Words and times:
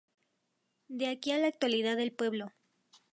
De 0.87 1.05
aquí 1.05 1.31
a 1.31 1.37
la 1.37 1.45
actualidad 1.45 1.99
el 1.99 2.11
pueblo. 2.11 2.53